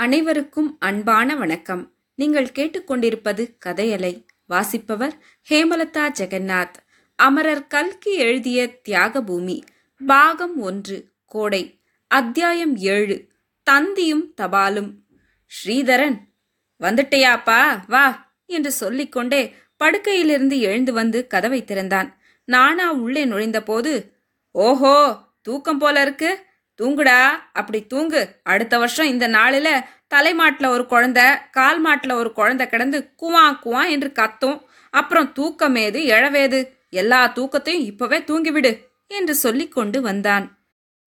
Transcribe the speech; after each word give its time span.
அனைவருக்கும் 0.00 0.76
அன்பான 0.78 1.36
வணக்கம். 1.36 1.92
நீங்கள் 2.14 2.44
கேட்டுக்கொண்டிருப்பது 2.44 3.56
கதையலை 3.66 4.26
வாசிப்பவர் 4.46 5.14
ஹேமலதா 5.50 6.12
ஜெகநாத். 6.18 6.72
அமரர் 7.14 7.66
கல்கி 7.66 8.14
எழுதிய 8.14 8.80
தியாகபூமி 8.88 9.62
பாகம் 10.06 10.58
ஒன்று 10.58 11.12
கோடை 11.24 11.80
அத்தியாயம் 12.06 12.76
ஏழு 12.76 13.28
தந்தியும் 13.70 14.24
தபாலும். 14.40 14.94
ஸ்ரீதரன் 15.46 16.18
வந்துட்டையாப்பா 16.80 17.78
வா 17.86 18.34
என்று 18.46 18.72
சொல்லிக்கொண்டே 18.72 19.54
படுக்கையிலிருந்து 19.84 20.58
எழுந்து 20.58 20.92
வந்து 20.92 21.26
கதவை 21.26 21.64
திறந்தான். 21.64 22.18
நானா 22.44 22.92
உள்ளே 22.92 23.24
நுழைந்தபோது 23.24 24.12
ஓஹோ 24.50 25.18
தூக்கம் 25.42 25.78
போல 25.78 26.02
இருக்கு. 26.02 26.44
தூங்குடா 26.80 27.30
அப்படி 27.52 27.86
தூங்கு. 27.86 28.40
அடுத்த 28.42 28.78
வருஷம் 28.78 29.06
இந்த 29.06 29.26
நாளில் 29.26 29.72
தலைமாட்டில் 30.08 30.66
ஒரு 30.66 30.86
குழந்தை 30.86 31.24
கால் 31.50 31.80
மாட்டில் 31.80 32.10
ஒரு 32.10 32.32
குழந்தை 32.32 32.68
கிடந்து 32.68 33.14
குவா 33.22 33.58
குவா 33.64 33.88
என்று 33.88 34.12
கத்தும். 34.14 34.62
அப்புறம் 34.90 35.32
தூக்கமேது 35.36 36.00
எழவேது 36.06 36.68
எல்லா 36.90 37.32
தூக்கத்தையும் 37.36 37.84
இப்பவே 37.84 38.18
தூங்கிவிடு 38.18 38.78
என்று 39.06 39.34
சொல்லிக் 39.34 39.72
கொண்டு 39.72 40.00
வந்தான். 40.00 40.58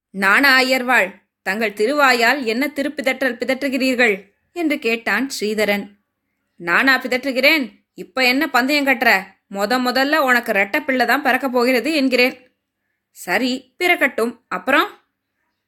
நானா 0.10 0.62
ஐயர்வாள் 0.62 1.12
தங்கள் 1.42 1.74
திருவாயால் 1.74 2.44
என்ன 2.44 2.72
திருப்பிதற்றல் 2.76 3.40
பிதற்றுகிறீர்கள்? 3.40 4.32
என்று 4.52 4.80
கேட்டான் 4.80 5.30
ஸ்ரீதரன். 5.40 5.86
நானா 6.56 6.98
பிதற்றுகிறேன் 6.98 7.72
இப்ப 7.94 8.26
என்ன 8.26 8.50
பந்தயம் 8.50 8.86
கட்டுற? 8.86 9.24
முத 9.52 9.80
முதல்ல 9.80 10.16
உனக்கு 10.16 10.52
ரெட்ட 10.52 10.80
பிள்ளை 10.80 11.06
தான் 11.06 11.22
பிறக்க 11.22 11.50
போகிறது 11.50 11.94
என்கிறேன். 11.94 12.58
சரி 13.12 13.76
பிறக்கட்டும். 13.84 14.38
அப்புறம்? 14.48 15.03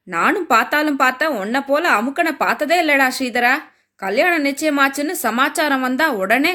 நானும் 0.07 0.47
பார்த்தாலும் 0.47 0.99
பார்த்தா 0.99 1.25
உன்னை 1.25 1.61
போல 1.61 2.01
அமுக்கனை 2.01 2.31
பார்த்ததே 2.31 2.83
இல்லடா 2.83 3.11
ஸ்ரீதரா. 3.19 3.53
கல்யாணம் 3.95 4.45
நிச்சயமாச்சுன்னு 4.45 5.11
சமாச்சாரம் 5.11 5.81
வந்தா 5.81 6.07
உடனே 6.09 6.53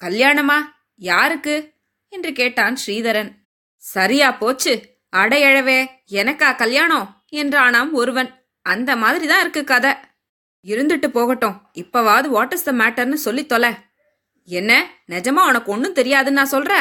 கல்யாணமா? 0.00 0.58
யாருக்கு? 0.94 1.54
என்று 2.08 2.32
கேட்டான் 2.32 2.76
ஸ்ரீதரன். 2.86 3.30
சரியா 3.76 4.32
போச்சு. 4.32 4.72
அடையழவே 5.16 5.78
எனக்கா 6.10 6.56
கல்யாணம்? 6.56 7.24
என்றானாம் 7.32 7.90
ஒருவன். 7.90 8.30
அந்த 8.66 8.96
மாதிரி 8.96 9.26
தான் 9.26 9.40
இருக்கு 9.40 9.64
கதை. 9.64 9.92
இருந்துட்டு 10.64 11.08
போகட்டும். 11.08 11.56
இப்பவாவது 11.74 12.28
வாட் 12.28 12.52
இஸ் 12.52 12.62
த 12.62 12.72
மேட்டர்னு 12.72 13.18
சொல்லி 13.26 13.46
தொலை. 13.46 13.72
என்ன? 14.48 14.72
நிஜமா 15.10 15.42
உனக்கு 15.46 15.72
ஒன்றும் 15.72 15.94
தெரியாதுன்னு 15.94 16.40
நான் 16.40 16.54
சொல்ற 16.56 16.74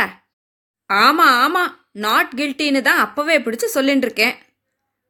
ஆமா 0.90 1.28
ஆமா. 1.44 1.64
நாட் 1.92 2.32
கில்ட்டின்னு 2.36 2.82
தான் 2.82 2.98
அப்பவே 2.98 3.38
பிடிச்சு 3.40 3.66
சொல்லிட்டு 3.66 4.06
இருக்கேன் 4.08 4.36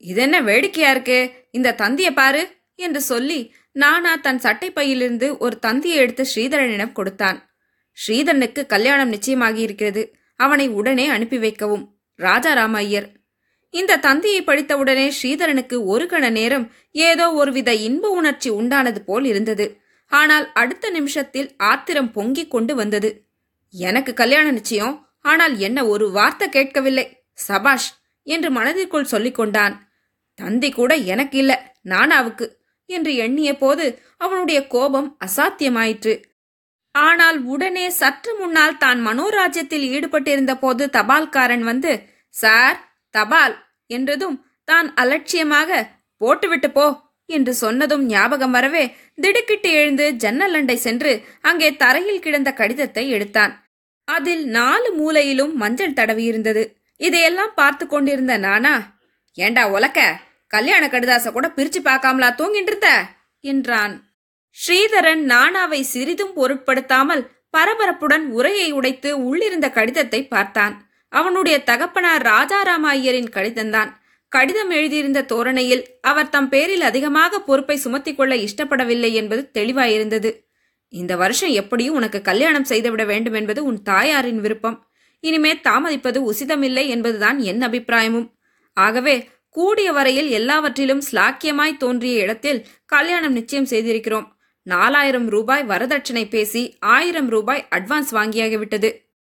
இதென்ன 0.04 0.42
வேடிக்கையா 0.42 0.90
இருக்கு? 0.90 1.20
இந்த 1.52 1.76
தந்திய 1.78 2.10
பாரு 2.12 2.44
என்று 2.76 3.02
சொல்லி 3.02 3.40
நானா 3.72 4.16
தன் 4.16 4.40
சட்டை 4.40 4.70
பையிலிருந்து 4.72 5.38
ஒரு 5.38 5.60
தந்தியை 5.60 5.98
எடுத்து 5.98 6.24
ஸ்ரீதரனிடம் 6.34 6.92
கொடுத்தான். 6.92 7.38
ஸ்ரீதரனுக்கு 7.98 8.66
கல்யாணம் 8.66 9.10
நிச்சயமாகி 9.10 9.62
இருக்கிறது 9.62 10.04
அவனை 10.36 10.68
உடனே 10.70 11.06
அனுப்பி 11.08 11.38
வைக்கவும். 11.38 11.84
ராஜாராம 12.20 12.76
ஐயர் 12.76 13.08
இந்த 13.74 13.98
தந்தியை 13.98 14.40
படித்தவுடனே 14.44 15.06
ஸ்ரீதரனுக்கு 15.18 15.76
ஒரு 15.86 16.06
கண 16.06 16.26
நேரம் 16.30 16.66
ஏதோ 16.92 17.26
ஒருவித 17.34 17.74
இன்ப 17.74 18.10
உணர்ச்சி 18.10 18.50
உண்டானது 18.50 19.00
போல் 19.00 19.26
இருந்தது. 19.26 19.66
ஆனால் 20.12 20.46
அடுத்த 20.54 20.86
நிமிஷத்தில் 20.90 21.50
ஆத்திரம் 21.58 22.12
பொங்கிக் 22.12 22.52
கொண்டு 22.52 22.76
வந்தது. 22.76 23.10
எனக்கு 23.74 24.14
கல்யாண 24.14 24.52
நிச்சயம். 24.52 24.96
ஆனால் 25.22 25.58
என்ன 25.58 25.86
ஒரு 25.86 26.06
வார்த்தை 26.12 26.50
கேட்கவில்லை. 26.50 27.06
சபாஷ் 27.34 27.90
என்று 28.28 28.50
மனதிற்குள் 28.52 29.12
சொல்லிக் 29.14 29.36
கொண்டான் 29.36 29.76
தந்தி 30.42 30.70
கூட 30.72 30.92
எனக்கு 31.14 31.38
இல்ல 31.38 31.54
நானாவுக்கு 31.92 32.46
என்று 32.90 33.12
எண்ணிய 33.26 33.52
போது 33.58 33.86
அவனுடைய 34.18 34.60
கோபம் 34.68 35.10
அசாத்தியமாயிற்று. 35.26 36.14
ஆனால் 36.96 37.38
உடனே 37.44 37.86
சற்று 38.00 38.32
முன்னால் 38.40 38.78
தான் 38.78 39.00
மனோராஜ்யத்தில் 39.08 39.86
ஈடுபட்டிருந்த 39.96 40.54
போது 40.56 40.84
தபால்காரன் 40.96 41.64
வந்து 41.64 41.92
சார் 42.34 42.80
தபால் 43.14 43.56
என்றதும் 43.90 44.38
தான் 44.68 44.90
அலட்சியமாக 44.96 45.80
போட்டுவிட்டு 46.22 46.70
போ 46.72 46.86
என்று 47.30 47.54
சொன்னதும் 47.54 48.04
ஞாபகம் 48.06 48.52
வரவே 48.52 48.84
திடுக்கிட்டு 49.16 49.70
எழுந்து 49.72 50.06
ஜன்னல் 50.24 50.56
அண்டை 50.60 50.78
சென்று 50.78 51.12
அங்கே 51.42 51.70
தரையில் 51.76 52.24
கிடந்த 52.26 52.50
கடிதத்தை 52.54 53.04
எடுத்தான். 53.10 53.54
அதில் 54.08 54.44
நாலு 54.58 54.90
மூலையிலும் 55.00 55.54
மஞ்சள் 55.54 55.98
தடவியிருந்தது 56.00 56.64
இதையெல்லாம் 57.00 57.54
பார்த்து 57.56 57.86
கொண்டிருந்த 57.88 58.34
நானா 58.38 58.74
ஏண்டா 59.38 59.64
உலக்க? 59.70 60.00
கல்யாண 60.54 60.84
கடிதாச 60.88 61.32
கூட 61.32 61.48
பிரிச்சு 61.56 61.80
பார்க்காமலா 61.84 62.30
தூங்கிட்டு 62.40 62.72
இருந்த 62.72 62.90
என்றான். 63.44 63.94
ஸ்ரீதரன் 64.58 65.24
நானாவை 65.34 65.82
சிறிதும் 65.94 66.34
பொருட்படுத்தாமல் 66.34 67.24
பரபரப்புடன் 67.58 68.26
உரையை 68.38 68.68
உடைத்து 68.72 69.10
உள்ளிருந்த 69.24 69.68
கடிதத்தை 69.70 70.22
பார்த்தான். 70.28 70.76
அவனுடைய 71.14 71.56
தகப்பனார் 71.64 72.24
ராஜாராம 72.24 72.84
ஐயரின் 72.98 73.34
கடிதம்தான். 73.36 73.90
கடிதம் 74.32 74.70
எழுதியிருந்த 74.70 75.22
தோரணையில் 75.24 75.84
அவர் 76.02 76.30
தம் 76.30 76.50
பேரில் 76.50 76.82
அதிகமாக 76.82 77.40
பொறுப்பை 77.40 77.78
சுமத்திக் 77.78 78.18
கொள்ள 78.18 78.34
இஷ்டப்படவில்லை 78.36 79.12
என்பது 79.12 79.42
தெளிவாயிருந்தது. 79.58 80.30
இந்த 80.94 81.14
வருஷம் 81.16 81.54
எப்படியும் 81.62 81.94
உனக்கு 81.94 82.20
கல்யாணம் 82.22 82.64
செய்துவிட 82.64 83.04
வேண்டும் 83.06 83.34
என்பது 83.34 83.62
உன் 83.64 83.80
தாயாரின் 83.82 84.42
விருப்பம். 84.42 84.78
இனிமே 85.24 85.52
தாமதிப்பது 85.68 86.20
உசிதமில்லை 86.32 86.86
என்பதுதான் 86.88 87.38
என் 87.40 87.62
அபிப்பிராயமும். 87.62 88.28
ஆகவே 88.78 89.16
கூடிய 89.56 89.92
வரையில் 89.92 90.30
எல்லாவற்றிலும் 90.30 91.02
ஸ்லாக்கியமாய் 91.12 91.78
தோன்றிய 91.78 92.22
இடத்தில் 92.22 92.66
கல்யாணம் 92.86 93.32
நிச்சயம் 93.32 93.66
செய்திருக்கிறோம். 93.66 94.28
நாலாயிரம் 94.64 95.28
ரூபாய் 95.30 95.64
வரதட்சணை 95.64 96.30
பேசி 96.30 96.78
ஆயிரம் 96.80 97.28
ரூபாய் 97.28 97.68
அட்வான்ஸ் 97.76 98.12
வாங்கியாகிவிட்டது. 98.12 98.90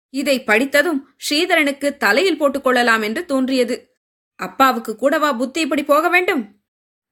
இதை 0.09 0.43
படித்ததும் 0.43 1.07
ஸ்ரீதரனுக்கு 1.17 1.97
தலையில் 1.97 2.41
போட்டுக்கொள்ளலாம் 2.41 3.03
என்று 3.03 3.25
தோன்றியது. 3.25 3.91
அப்பாவுக்கு 4.35 4.95
கூடவா 4.95 5.33
புத்தி 5.33 5.61
இப்படி 5.61 5.83
போக 5.83 6.09
வேண்டும்? 6.09 6.43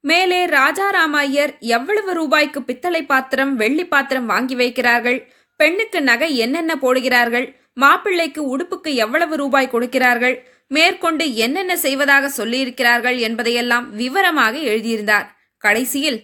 மேலே 0.04 0.46
ராஜாராம 0.46 1.16
ஐயர் 1.26 1.58
எவ்வளவு 1.60 2.14
ரூபாய்க்கு 2.14 2.64
பித்தளை 2.64 3.06
பாத்திரம் 3.06 3.56
வெள்ளி 3.56 3.88
பாத்திரம் 3.88 4.26
வாங்கி 4.26 4.56
வைக்கிறார்கள்? 4.56 5.28
பெண்ணுக்கு 5.56 6.02
நகை 6.02 6.38
என்னென்ன 6.38 6.76
போடுகிறார்கள்? 6.76 7.48
மாப்பிள்ளைக்கு 7.74 8.58
உடுப்புக்கு 8.58 8.94
எவ்வளவு 8.94 9.36
ரூபாய் 9.36 9.70
கொடுக்கிறார்கள்? 9.70 10.36
மேற்கொண்டு 10.72 11.36
என்னென்ன 11.36 11.74
செய்வதாக 11.78 12.26
சொல்லியிருக்கிறார்கள் 12.38 13.18
என்பதையெல்லாம் 13.20 13.88
விவரமாக 13.96 14.58
எழுதியிருந்தார். 14.58 15.28
கடைசியில் 15.58 16.20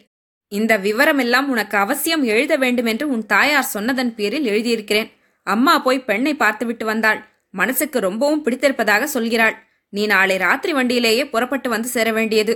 இந்த 0.52 0.74
விவரமெல்லாம் 0.78 1.48
உனக்கு 1.48 1.78
அவசியம் 1.78 2.24
எழுத 2.24 2.54
வேண்டும் 2.58 2.86
என்று 2.86 3.06
உன் 3.10 3.26
தாயார் 3.26 3.72
சொன்னதன் 3.74 4.16
பேரில் 4.16 4.46
எழுதியிருக்கிறேன். 4.46 5.10
அம்மா 5.44 5.80
போய் 5.80 6.00
பெண்ணை 6.00 6.34
பார்த்துவிட்டு 6.36 6.86
வந்தாள். 6.86 7.20
மனசுக்கு 7.54 8.00
ரொம்பவும் 8.00 8.44
பிடித்திருப்பதாக 8.44 9.04
சொல்கிறாள். 9.14 9.56
நீ 9.90 10.06
நாளை 10.06 10.38
ராத்திரி 10.38 10.74
வண்டியிலேயே 10.74 11.24
புறப்பட்டு 11.30 11.70
வந்து 11.70 11.88
சேர 11.88 12.12
வேண்டியது 12.12 12.54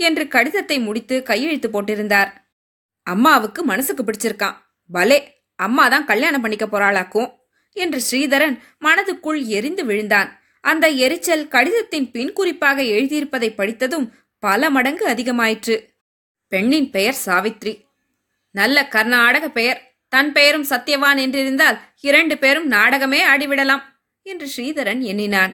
என்று 0.00 0.24
கடிதத்தை 0.28 0.78
முடித்து 0.78 1.22
கையெழுத்து 1.22 1.68
போட்டிருந்தார். 1.70 2.30
அம்மாவுக்கு 3.06 3.60
மனசுக்கு 3.64 4.02
பிடிச்சிருக்கான். 4.04 4.56
பலே 4.90 5.18
அம்மா 5.58 5.84
தான் 5.88 6.04
கல்யாணம் 6.04 6.40
பண்ணிக்க 6.40 6.66
போறாளாக்கும் 6.66 7.28
என்று 7.76 7.98
ஸ்ரீதரன் 8.10 8.56
மனதுக்குள் 8.84 9.40
எரிந்து 9.58 9.82
விழுந்தான். 9.84 10.30
அந்த 10.64 10.88
எரிச்சல் 10.88 11.48
கடிதத்தின் 11.48 12.10
பின் 12.10 12.32
குறிப்பாக 12.32 12.82
எழுதியிருப்பதை 12.82 13.54
படித்ததும் 13.54 14.12
பல 14.38 14.70
மடங்கு 14.70 15.08
அதிகமாயிற்று. 15.08 15.88
பெண்ணின் 16.48 16.90
பெயர் 16.90 17.16
சாவித்ரி. 17.26 17.80
நல்ல 18.50 18.88
கர்நாடக 18.88 19.48
பெயர். 19.48 19.96
தன் 20.08 20.32
பெயரும் 20.32 20.64
சத்யவான் 20.64 21.18
என்றிருந்தால் 21.18 21.78
இரண்டு 22.00 22.38
பேரும் 22.38 22.66
நாடகமே 22.66 23.24
ஆடிவிடலாம் 23.24 23.82
என்று 24.22 24.48
ஸ்ரீதரன் 24.56 25.00
எண்ணினான். 25.00 25.50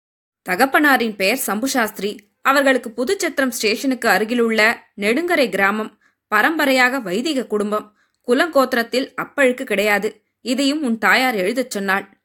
தகப்பனாரின் 0.49 1.17
பெயர் 1.17 1.41
சம்புசாஸ்திரி. 1.47 2.19
அவர்களுக்கு 2.43 2.93
புதுச்சத்திரம் 2.97 3.49
ஸ்டேஷனுக்கு 3.49 4.09
அருகிலுள்ள 4.09 4.87
நெடுங்கரை 4.97 5.49
கிராமம். 5.49 6.01
பரம்பரையாக 6.29 7.01
வைதிக 7.01 7.47
குடும்பம். 7.47 7.97
குலங்கோத்திரத்தில் 8.29 9.15
அப்பழுக்கு 9.23 9.65
கிடையாது. 9.65 10.23
இதையும் 10.41 10.83
உன் 10.83 10.99
தாயார் 10.99 11.35
எழுதச் 11.35 11.71
சொன்னாள். 11.71 12.20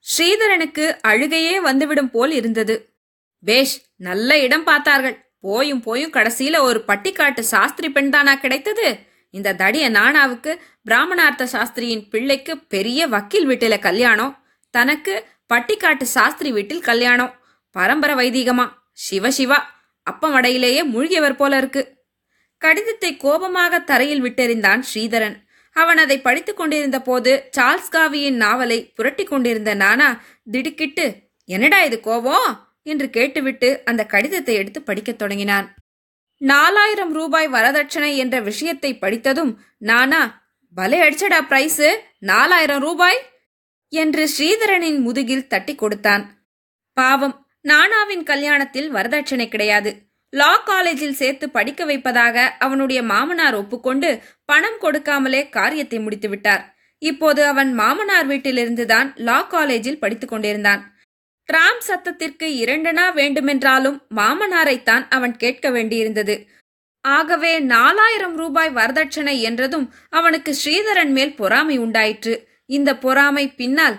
ஸ்ரீதரனுக்கு 0.00 0.98
அழுகையே 1.08 1.60
வந்துவிடும் 1.60 2.10
போல் 2.10 2.30
இருந்தது. 2.30 2.94
பேஷ் 3.44 3.82
நல்ல 3.96 4.38
இடம் 4.38 4.64
பார்த்தார்கள். 4.64 5.32
போயும் 5.40 5.80
போயும் 5.80 6.12
கடைசியில 6.12 6.58
ஒரு 6.58 6.82
பட்டிக்காட்டு 6.88 7.40
சாஸ்திரி 7.40 7.90
பெண் 7.90 8.10
தானா 8.10 8.34
கிடைத்தது? 8.34 8.98
இந்த 9.30 9.54
தடிய 9.54 9.90
நானாவுக்கு 9.90 10.58
பிராமணார்த்த 10.82 11.48
சாஸ்திரியின் 11.52 12.08
பிள்ளைக்கு 12.10 12.58
பெரிய 12.58 13.06
வக்கீல் 13.06 13.48
வீட்டில 13.48 13.78
கல்யாணம். 13.78 14.44
தனக்கு 14.70 15.24
பட்டிக்காட்டு 15.54 16.02
சாஸ்திரி 16.02 16.52
வீட்டில் 16.52 16.80
கல்யாணம். 16.80 17.34
பரம்பரை 17.70 18.14
வைதீகமா? 18.16 18.68
சிவ 18.92 19.30
சிவா. 19.30 19.78
அப்பம் 20.02 20.34
அடையிலேயே 20.34 20.86
மூழ்கியவர் 20.86 21.36
போல 21.36 21.56
இருக்கு. 21.56 21.98
கடிதத்தை 22.58 23.16
கோபமாக 23.16 23.78
தரையில் 23.78 24.22
விட்டெறிந்தான் 24.22 24.82
ஸ்ரீதரன். 24.94 25.36
அவன் 25.72 25.98
அதை 25.98 26.20
படித்துக் 26.20 26.56
கொண்டிருந்த 26.56 27.00
போது 27.00 27.48
சார்ல்ஸ் 27.56 27.90
காவியின் 27.90 28.36
நாவலை 28.36 28.92
புரட்டி 28.94 29.24
கொண்டிருந்த 29.24 29.74
நானா 29.74 30.22
திடுக்கிட்டு 30.50 31.28
என்னடா 31.44 31.82
இது 31.82 32.00
கோவம்? 32.04 32.58
என்று 32.82 33.10
கேட்டுவிட்டு 33.10 33.84
அந்த 33.84 34.06
கடிதத்தை 34.06 34.54
எடுத்து 34.54 34.82
படிக்கத் 34.82 35.18
தொடங்கினான். 35.18 35.74
நாலாயிரம் 36.36 37.12
ரூபாய் 37.12 37.48
வரதட்சணை 37.48 38.16
என்ற 38.16 38.40
விஷயத்தை 38.40 38.98
படித்ததும் 38.98 39.58
நானா 39.78 40.48
பலே 40.74 41.00
அடிச்சடா 41.00 41.40
பிரைஸு 41.48 41.96
நாலாயிரம் 42.18 42.80
ரூபாய்? 42.80 43.18
என்று 43.88 44.30
ஸ்ரீதரனின் 44.38 45.00
முதுகில் 45.00 45.46
தட்டி 45.46 45.74
கொடுத்தான். 45.74 46.46
பாவம் 46.92 47.46
நானாவின் 47.68 48.22
கல்யாணத்தில் 48.22 48.88
வரதட்சணை 48.90 49.48
கிடையாது. 49.48 50.09
லா 50.32 50.56
காலேஜில் 50.56 51.12
சேர்த்து 51.12 51.50
படிக்க 51.50 51.84
வைப்பதாக 51.84 52.56
அவனுடைய 52.58 53.02
மாமனார் 53.02 53.54
ஒப்புக்கொண்டு 53.54 54.22
பணம் 54.44 54.78
கொடுக்காமலே 54.80 55.48
காரியத்தை 55.48 55.98
முடித்துவிட்டார். 55.98 56.78
இப்போது 56.98 57.44
அவன் 57.44 57.74
மாமனார் 57.74 58.28
வீட்டிலிருந்துதான் 58.28 59.14
லா 59.16 59.42
காலேஜில் 59.42 59.98
படித்துக் 59.98 60.28
கொண்டிருந்தான். 60.28 60.98
டிராம் 61.44 61.80
சத்தத்திற்கு 61.88 62.46
இரண்டனா 62.62 63.12
வேண்டுமென்றாலும் 63.14 64.06
மாமனாரைத்தான் 64.14 65.06
அவன் 65.08 65.36
கேட்க 65.36 65.70
வேண்டியிருந்தது. 65.70 66.46
ஆகவே 67.00 67.58
நாலாயிரம் 67.58 68.36
ரூபாய் 68.36 68.70
வரதட்சணை 68.70 69.40
என்றதும் 69.40 69.94
அவனுக்கு 70.08 70.54
ஸ்ரீதரன் 70.64 71.10
மேல் 71.10 71.34
பொறாமை 71.34 71.78
உண்டாயிற்று. 71.78 72.48
இந்த 72.66 72.96
பொறாமை 72.96 73.48
பின்னால் 73.48 73.96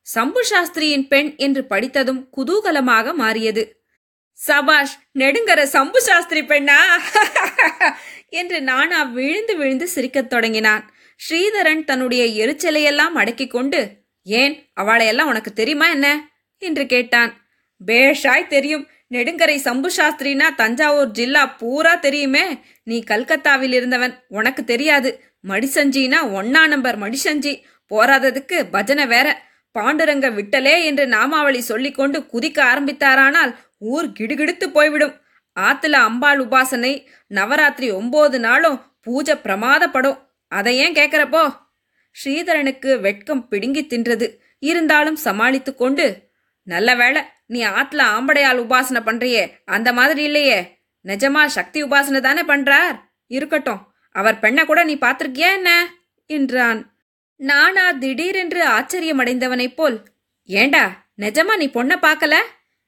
சம்பு 0.00 0.44
சாஸ்திரியின் 0.50 1.08
பெண் 1.08 1.34
என்று 1.36 1.64
படித்ததும் 1.64 2.28
குதூகலமாக 2.36 3.14
மாறியது. 3.14 3.83
சபாஷ் 4.34 4.98
நெடுங்கர 5.18 5.62
சம்பு 5.62 6.02
சாஸ்திரி 6.02 6.42
பெண்ணா? 6.42 6.76
என்று 8.28 8.62
நானா 8.62 9.02
விழுந்து 9.02 9.56
விழுந்து 9.56 9.88
சிரிக்கத் 9.88 10.30
தொடங்கினான். 10.30 10.92
ஸ்ரீதரன் 11.28 11.84
தன்னுடைய 11.84 12.46
எரிச்சலையெல்லாம் 12.46 13.12
அடக்கிக் 13.14 13.50
கொண்டு 13.50 14.02
ஏன் 14.22 14.70
அவளையெல்லாம் 14.80 15.26
உனக்கு 15.26 15.52
தெரியுமா 15.52 15.88
என்ன? 15.88 16.30
என்று 16.58 16.86
கேட்டான். 16.86 17.46
பேஷாய் 17.86 18.46
தெரியும். 18.46 18.88
நெடுங்கரை 19.10 19.56
சம்பு 19.56 19.90
சாஸ்திரினா 19.96 20.54
தஞ்சாவூர் 20.54 21.10
ஜில்லா 21.10 21.56
பூரா 21.56 21.94
தெரியுமே. 21.94 22.58
நீ 22.84 23.02
கல்கத்தாவில் 23.02 23.72
இருந்தவன். 23.72 24.24
உனக்கு 24.28 24.64
தெரியாது. 24.64 25.22
மடிசஞ்சினா 25.48 26.16
ஒன்னா 26.22 26.66
நம்பர் 26.66 26.98
மடிசஞ்சி. 26.98 27.62
போராததுக்கு 27.94 28.66
பஜனை 28.70 29.06
வேற. 29.06 29.42
பாண்டுரங்க 29.78 30.34
விட்டலே 30.34 30.84
என்று 30.84 31.06
நாமாவளி 31.06 31.60
சொல்லிக்கொண்டு 31.60 32.20
குதிக்க 32.20 32.62
ஆரம்பித்தாரானால் 32.62 33.54
ஊர் 33.78 34.08
கிடுகிடுத்து 34.08 34.66
போய்விடும். 34.66 35.20
ஆத்துல 35.60 35.92
அம்பாள் 35.92 36.38
உபாசனை 36.38 37.06
நவராத்திரி 37.26 37.90
ஒன்பது 37.90 38.40
நாளும் 38.40 38.96
பூஜை 39.00 39.34
பிரமாதப்படும். 39.34 40.18
அதை 40.48 40.76
ஏன் 40.76 40.92
கேட்கிறப்போ? 40.92 41.56
ஸ்ரீதரனுக்கு 42.24 43.00
வெட்கம் 43.00 43.48
பிடுங்கி 43.48 43.86
தின்றது. 43.86 44.36
இருந்தாலும் 44.58 45.16
சமாளித்து 45.16 45.74
கொண்டு 45.74 46.30
நல்ல 46.62 46.94
வேளை 46.94 47.22
நீ 47.46 47.64
ஆத்துல 47.64 48.02
ஆம்படையால் 48.16 48.60
உபாசனை 48.60 49.00
பண்றியே 49.06 49.50
அந்த 49.64 49.92
மாதிரி 49.92 50.22
இல்லையே. 50.22 50.80
நிஜமா 51.04 51.46
சக்தி 51.46 51.84
உபாசனை 51.84 52.20
தானே 52.20 52.42
பண்றார்? 52.42 53.00
இருக்கட்டும் 53.26 53.92
அவர் 54.10 54.38
பெண்ணை 54.38 54.64
கூட 54.64 54.84
நீ 54.84 54.96
பார்த்துருக்கியா 54.96 55.52
என்ன? 55.52 55.94
என்றான். 56.26 56.93
நானா 57.44 57.90
திடீரென்று 57.92 58.66
ஆச்சரியமடைந்தவனைப் 58.66 59.74
போல் 59.74 60.04
ஏண்டா 60.44 61.06
நிஜமா 61.18 61.56
நீ 61.56 61.66
பொண்ணை 61.66 61.96
பார்க்கல? 62.02 62.34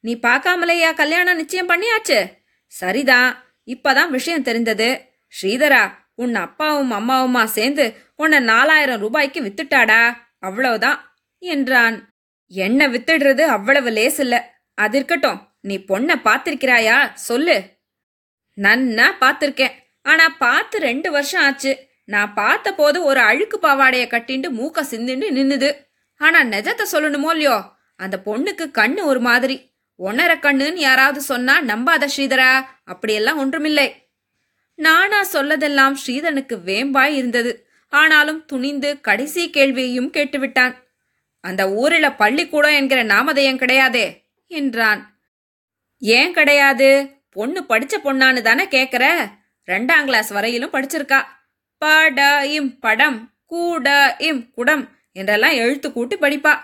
நீ 0.00 0.18
பார்க்காமலேயா 0.22 0.94
கல்யாணம் 0.94 1.36
நிச்சயம் 1.36 1.68
பண்ணியாச்சு? 1.68 2.32
சரிதான் 2.66 3.54
இப்பதான் 3.66 4.08
விஷயம் 4.08 4.42
தெரிந்தது. 4.42 5.08
ஸ்ரீதரா 5.42 5.90
உன் 6.14 6.34
அப்பாவும் 6.34 6.92
அம்மாவுமா 6.92 7.44
சேர்ந்து 7.44 7.96
உன்னை 8.16 8.38
நாலாயிரம் 8.38 9.00
ரூபாய்க்கு 9.00 9.42
வித்துட்டாடா 9.42 10.16
அவ்வளவுதான் 10.38 11.16
என்றான். 11.38 12.14
என்ன 12.46 12.88
வித்துடுறது 12.88 13.40
அவ்வளவு 13.40 13.90
லேசில்ல. 13.90 14.40
அது 14.74 14.96
இருக்கட்டும் 14.96 15.54
நீ 15.60 15.78
பொண்ணை 15.78 16.14
பார்த்திருக்கிறாயா 16.24 17.12
சொல்லு. 17.12 17.62
நன்னா 18.56 19.08
பார்த்திருக்கேன். 19.20 19.72
ஆனா 20.02 20.28
பார்த்து 20.28 20.78
ரெண்டு 20.78 21.10
வருஷம் 21.10 21.42
ஆச்சு. 21.42 21.85
நான் 22.06 22.34
பார்த்த 22.34 22.74
போது 22.74 23.04
ஒரு 23.04 23.20
அழுக்கு 23.20 23.58
பாவாடைய 23.62 24.06
கட்டிண்டு 24.06 24.48
மூக்க 24.50 24.82
சிந்திண்டு 24.90 25.26
நின்னுது. 25.30 25.86
ஆனா 26.18 26.42
நிஜத்தை 26.42 26.82
சொல்லணுமோ 26.92 27.30
இல்லையோ? 27.30 27.62
அந்த 27.96 28.20
பொண்ணுக்கு 28.24 28.70
கண்ணு 28.78 29.02
ஒரு 29.02 29.20
மாதிரி. 29.20 29.74
ஒன்னரை 29.98 30.38
கண்ணுன்னு 30.38 30.74
யாராவது 30.74 31.20
சொன்னா 31.20 31.62
நம்பாத 31.62 32.08
ஸ்ரீதரா? 32.16 32.64
அப்படியெல்லாம் 32.84 33.38
ஒன்றுமில்லை. 33.38 34.08
நானா 34.74 35.24
சொல்லதெல்லாம் 35.32 35.94
ஸ்ரீதனுக்கு 36.06 36.58
வேம்பாய் 36.64 37.14
இருந்தது. 37.14 37.68
ஆனாலும் 37.88 38.44
துணிந்து 38.44 39.00
கடைசி 39.00 39.50
கேள்வியையும் 39.50 40.10
கேட்டுவிட்டான். 40.10 40.74
அந்த 41.40 41.70
ஊரில 41.70 42.16
பள்ளிக்கூடம் 42.16 42.70
என்கிற 42.70 43.02
நாமதயம் 43.02 43.58
கிடையாதே? 43.58 44.24
என்றான். 44.46 45.18
ஏன் 45.98 46.32
கிடையாது? 46.32 47.08
பொண்ணு 47.30 47.64
படிச்ச 47.68 47.94
பொண்ணான்னு 48.04 48.40
தானே 48.40 48.64
கேக்குற? 48.64 49.28
ரெண்டாம் 49.66 50.04
கிளாஸ் 50.04 50.28
வரையிலும் 50.28 50.72
படிச்சிருக்கா. 50.72 51.22
பட 51.78 52.46
இம் 52.46 52.78
படம் 52.78 53.32
கூட 53.46 54.16
இம் 54.18 54.50
குடம் 54.50 54.88
என்றெல்லாம் 55.12 55.50
எழுத்து 55.50 55.92
கூட்டி 55.92 56.16
படிப்பா. 56.16 56.58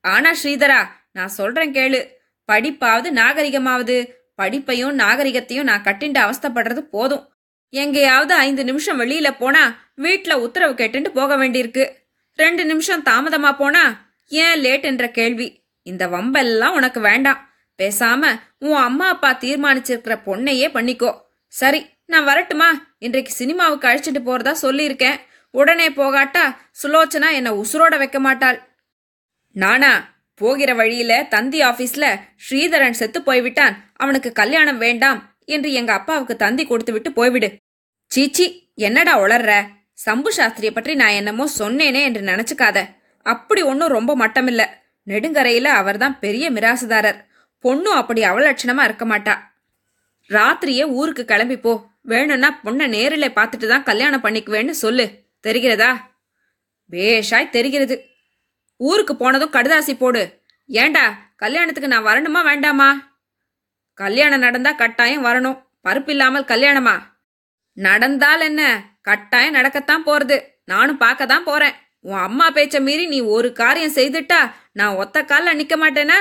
ஆனா 0.00 0.32
ஸ்ரீதரா 0.42 0.88
நான் 1.12 1.28
சொல்றேன் 1.28 1.72
கேளு. 1.72 2.06
படிப்பாவது 2.52 3.10
நாகரிகமாவது. 3.10 4.12
படிப்பையும் 4.42 4.92
நாகரிகத்தையும் 4.92 5.62
நான் 5.62 5.82
கட்டிண்டு 5.82 6.30
அவஸ்தைப்படுறது 6.30 6.78
போதும். 6.78 7.32
எங்கேயாவது 7.70 8.34
ஐந்து 8.34 8.64
நிமிஷம் 8.64 9.00
வெளியில 9.00 9.36
போனா 9.38 9.76
வீட்டில் 9.94 10.34
உத்தரவு 10.34 10.72
கேட்டுட்டு 10.72 11.08
போக 11.08 11.36
வேண்டியிருக்கு. 11.36 11.88
ரெண்டு 12.34 12.64
நிமிஷம் 12.64 13.02
தாமதமா 13.02 13.56
போனா 13.56 14.12
ஏன் 14.28 14.60
லேட் 14.60 14.84
என்ற 14.84 15.08
கேள்வி. 15.08 15.64
இந்த 15.82 16.06
வம்பெல்லாம் 16.06 16.72
உனக்கு 16.72 17.00
வேண்டாம். 17.00 17.54
பேசாம 17.82 18.40
உன் 18.58 18.76
அம்மா 18.76 19.08
அப்பா 19.08 19.38
தீர்மானிச்சிருக்கிற 19.40 20.18
பொண்ணையே 20.26 20.68
பண்ணிக்கோ. 20.68 21.20
சரி. 21.48 21.93
நான் 22.06 22.24
வரட்டுமா? 22.24 22.68
இன்றைக்கு 22.98 23.32
சினிமாவுக்கு 23.32 23.88
அழைச்சிட்டு 23.88 24.20
போறதா 24.26 24.54
சொல்லியிருக்கேன். 24.62 25.20
உடனே 25.50 25.90
போகாட்டா 25.90 26.56
சுலோச்சனா 26.82 27.32
என்னை 27.32 27.52
உசுரோட 27.52 27.98
வைக்க 27.98 28.20
மாட்டாள். 28.20 28.68
நானா 29.50 30.12
போகிற 30.34 30.74
வழியில 30.74 31.22
தந்தி 31.22 31.60
ஆபீஸ்ல 31.60 32.20
ஸ்ரீதரன் 32.50 32.90
செத்து 32.90 33.22
போய்விட்டான். 33.22 33.92
அவனுக்கு 33.94 34.32
கல்யாணம் 34.32 34.78
வேண்டாம் 34.78 35.36
என்று 35.44 35.72
எங்க 35.72 35.92
அப்பாவுக்கு 35.92 36.36
தந்தி 36.36 36.66
கொடுத்து 36.66 36.92
விட்டு 36.92 37.10
போய்விடு. 37.10 37.56
சீச்சி 38.06 38.72
என்னடா 38.74 39.18
உளர்ற? 39.18 39.66
சம்பு 39.92 40.32
சாஸ்திரிய 40.36 40.70
பற்றி 40.70 40.94
நான் 40.94 41.08
என்னமோ 41.08 41.48
சொன்னேனே 41.58 42.02
என்று 42.02 42.20
நினைச்சுக்காத. 42.20 42.84
அப்படி 43.22 43.62
ஒன்றும் 43.62 43.88
ரொம்ப 43.88 44.16
மட்டமில்ல. 44.16 44.64
நெடுங்கரையில 45.06 45.64
அவர்தான் 45.64 46.18
பெரிய 46.18 46.50
மிராசுதாரர். 46.50 47.24
பொண்ணும் 47.62 47.98
அப்படி 48.00 48.22
அவலட்சணமா 48.22 48.82
இருக்க 48.82 49.04
மாட்டா. 49.04 49.34
ராத்திரியே 50.30 50.90
ஊருக்கு 50.90 51.24
கிளம்பி 51.24 51.56
போ. 51.56 51.93
வேணும்னா 52.04 52.60
பொண்ணை 52.64 52.86
நேரில் 52.86 53.34
பார்த்துட்டு 53.36 53.66
தான் 53.66 53.82
கல்யாணம் 53.82 54.24
பண்ணிக்குவேன்னு 54.24 54.70
சொல்லு. 54.70 55.06
தெரிகிறதா? 55.46 55.90
பேஷாய் 56.90 57.54
தெரிகிறது. 57.56 57.96
ஊருக்கு 58.76 59.16
போனதும் 59.16 59.52
கடுதாசி 59.52 59.94
போடு. 59.98 60.22
ஏண்டா 60.68 61.04
கல்யாணத்துக்கு 61.36 61.92
நான் 61.94 62.08
வரணுமா 62.10 62.40
வேண்டாமா? 62.44 62.88
கல்யாணம் 63.94 64.40
நடந்தா 64.40 64.72
கட்டாயம் 64.72 65.24
வரணும். 65.24 65.58
பருப்பு 65.84 66.08
இல்லாமல் 66.08 66.44
கல்யாணமா? 66.44 66.94
நடந்தால் 67.76 68.40
என்ன? 68.40 68.62
கட்டாயம் 69.00 69.54
நடக்கத்தான் 69.54 70.06
போறது. 70.06 70.36
நானும் 70.64 70.96
பார்க்க 70.96 71.26
தான் 71.26 71.44
போறேன். 71.44 71.74
உன் 72.00 72.20
அம்மா 72.20 72.46
பேச்ச 72.50 72.80
மீறி 72.80 73.06
நீ 73.06 73.20
ஒரு 73.20 73.52
காரியம் 73.52 73.94
செய்துட்டா 73.94 74.40
நான் 74.72 74.94
ஒத்த 74.94 75.22
காலில் 75.22 75.58
நிக்க 75.60 75.74
மாட்டேனா? 75.82 76.18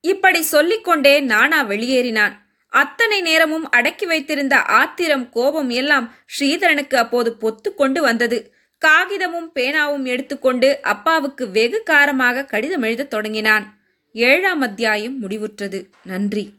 இப்படி 0.00 0.42
சொல்லிக்கொண்டே 0.42 1.20
நானா 1.20 1.64
வெளியேறினான். 1.64 2.34
அத்தனை 2.70 3.20
நேரமும் 3.20 3.70
அடக்கி 3.70 4.06
வைத்திருந்த 4.06 4.62
ஆத்திரம் 4.62 5.28
கோபம் 5.28 5.70
எல்லாம் 5.70 6.14
ஸ்ரீதரனுக்கு 6.38 6.94
அப்போது 6.94 7.36
பொத்து 7.40 7.74
கொண்டு 7.74 8.02
வந்தது. 8.02 8.54
காகிதமும் 8.86 9.50
பேனாவும் 9.54 10.04
எடுத்துக்கொண்டு 10.04 10.82
அப்பாவுக்கு 10.82 11.50
வெகு 11.50 11.82
காரமாக 11.90 12.44
கடிதம் 12.44 12.82
எழுதத் 12.82 13.10
தொடங்கினான். 13.10 13.78
ஏழாம் 14.12 14.60
அத்தியாயம் 14.60 15.22
முடிவுற்றது. 15.22 15.84
நன்றி. 16.04 16.52